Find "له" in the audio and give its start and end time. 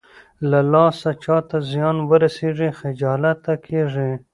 0.49-0.59